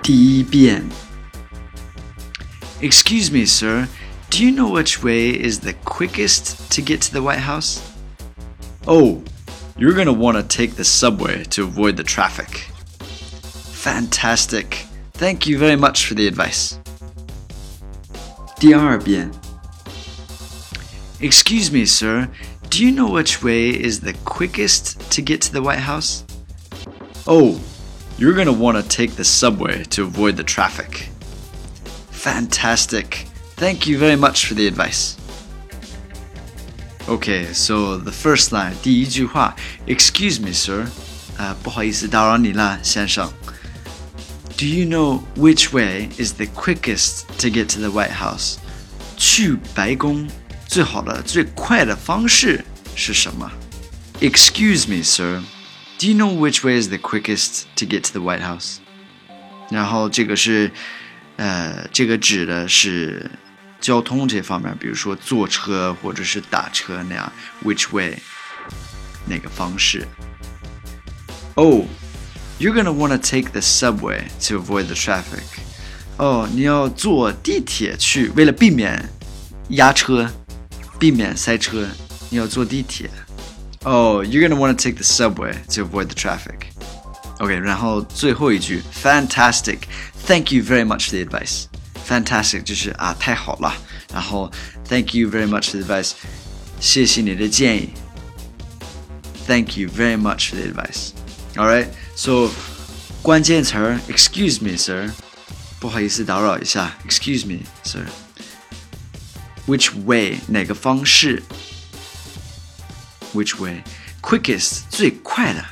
[0.02, 0.84] 第一遍，
[2.82, 3.88] Excuse me, sir.
[4.30, 7.78] Do you know which way is the quickest to get to the White House?
[8.86, 9.22] Oh,
[9.78, 12.70] you're going to want to take the subway to avoid the traffic.
[13.74, 14.86] Fantastic.
[15.14, 16.78] Thank you very much for the advice.
[18.60, 19.30] 第二遍.
[21.20, 22.30] Excuse me, sir.
[22.70, 26.24] Do you know which way is the quickest to get to the White House?
[27.28, 27.60] Oh,
[28.18, 31.10] you're going to want to take the subway to avoid the traffic.
[32.12, 33.28] Fantastic.
[33.58, 35.17] Thank you very much for the advice.
[37.08, 39.56] Okay, so the first line, 第一句话，
[39.88, 40.88] Excuse me, sir.
[41.38, 43.32] 啊、uh,，不好意思打扰你了，先生。
[44.56, 48.58] Do you know which way is the quickest to get to the White House?
[49.18, 50.28] 去白宫
[50.68, 52.64] 最好的、最快的方式
[52.96, 53.52] 是什么？
[54.22, 55.42] Excuse me, sir.
[56.00, 58.78] Do you know which way is the quickest to get to the White House?
[59.70, 60.72] 然后这个是，
[61.38, 63.32] 呃，这个指的是
[63.80, 67.32] 交通这方面，比如说坐车或者是打车那样，
[67.64, 68.18] which way
[69.26, 70.08] 哪个方式？
[71.56, 71.86] Oh,
[72.60, 75.44] you're gonna wanna take the subway to avoid the traffic.
[76.18, 79.10] 哦，你要坐地铁去，为了避免
[79.70, 80.32] 压车，
[80.98, 81.88] 避免塞车，
[82.30, 83.10] 你要坐地铁。
[83.84, 86.68] Oh, you're gonna wanna take the subway to avoid the traffic.
[87.40, 89.80] OK，然后最后一句，Fantastic.
[90.26, 91.66] Thank you very much for the advice.
[92.08, 93.74] Fantastic 就是啊太好了，
[94.14, 94.52] 然后
[94.90, 96.12] Thank you very much for the advice，
[96.80, 97.94] 谢谢你的建议。
[99.48, 101.12] Thank you very much for the advice.
[101.56, 102.50] Alright, so
[103.22, 105.12] 关键词儿 Excuse me, sir，
[105.80, 111.44] 不好意思打扰一下，Excuse me, sir。Which way 哪个方式？
[113.34, 113.84] Which way
[114.22, 115.64] quickest 最快的？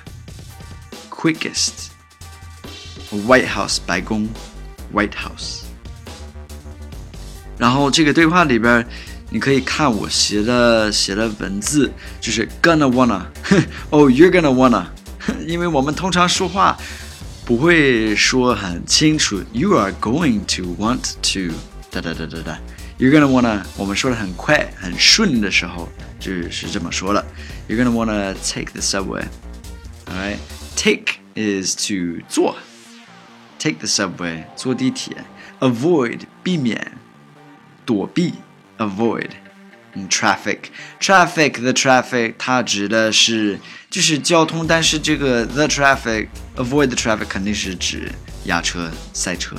[1.09, 1.89] Quickest
[3.12, 4.29] White House 白宫
[4.94, 5.63] White House。
[7.59, 8.87] 然后这个对话里边，
[9.31, 11.91] 你可以看我写的写的文字，
[12.21, 13.22] 就是 gonna wanna，
[13.91, 14.84] 哦，you're gonna wanna，
[15.47, 16.77] 因为我们通常说话
[17.44, 21.55] 不会说很清楚，you are going to want to，
[21.91, 22.59] 哒哒哒哒哒
[22.99, 25.88] ，you're gonna wanna，我们说的很快很顺的时候
[26.21, 27.25] 就是这么说了
[27.69, 32.56] ，you're gonna wanna take the subway，all right，take is to 坐
[33.59, 35.17] ，take the subway 坐地铁
[35.61, 36.93] ，avoid 避免。
[37.85, 38.34] 躲避，
[38.78, 39.29] avoid。
[39.94, 40.59] 嗯，traffic
[41.01, 48.09] traffic the traffic 它指的是就是交通，但是这个 the traffic avoid the traffic 肯定是指
[48.45, 49.57] 压车、塞车。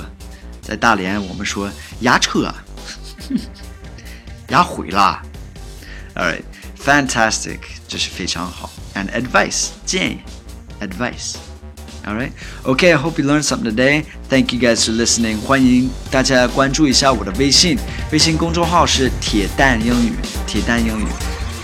[0.59, 2.51] 在大连我们说压车，
[4.47, 5.21] 压毁了。
[6.15, 6.43] Alright,
[6.83, 8.71] fantastic，这是非常好。
[8.95, 10.19] And advice 建议，
[10.79, 11.35] advice。
[12.07, 12.31] All right.
[12.65, 12.93] Okay.
[12.93, 14.05] I hope you learned something today.
[14.29, 15.37] Thank you guys for listening.
[15.41, 17.77] 欢迎大家关注一下我的微信，
[18.11, 20.13] 微信公众号是铁蛋英语，
[20.45, 21.07] 铁蛋英语。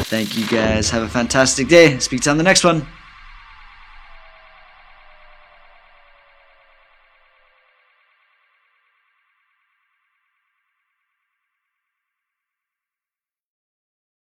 [0.09, 0.89] Thank you guys.
[0.89, 1.99] Have a fantastic day.
[1.99, 2.92] Speak to you on the next one.